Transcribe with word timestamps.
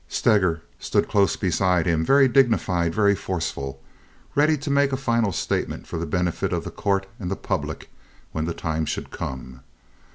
Steger 0.07 0.63
stood 0.79 1.07
close 1.07 1.35
beside 1.35 1.85
him, 1.85 2.03
very 2.03 2.27
dignified, 2.27 2.91
very 2.91 3.13
forceful, 3.13 3.79
ready 4.33 4.57
to 4.57 4.71
make 4.71 4.91
a 4.91 4.97
final 4.97 5.31
statement 5.31 5.85
for 5.85 5.99
the 5.99 6.07
benefit 6.07 6.51
of 6.51 6.63
the 6.63 6.71
court 6.71 7.05
and 7.19 7.29
the 7.29 7.35
public 7.35 7.87
when 8.31 8.45
the 8.45 8.53
time 8.55 8.87
should 8.87 9.11
come. 9.11 9.59